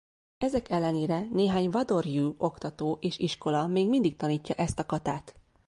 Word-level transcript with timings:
Ezek 0.37 0.69
ellenére 0.69 1.27
néhány 1.31 1.69
vado-rjú 1.69 2.35
oktató 2.37 2.97
és 3.01 3.17
iskola 3.19 3.67
még 3.67 3.89
mindig 3.89 4.15
tanítja 4.15 4.55
ezt 4.55 4.79
a 4.79 4.85
katát. 4.85 5.35